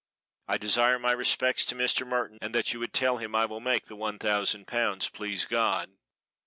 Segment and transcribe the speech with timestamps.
[0.47, 2.07] I desire my respects to Mr.
[2.07, 5.45] Merton and that you would tell him I will make the one thousand pounds, please
[5.45, 5.91] God.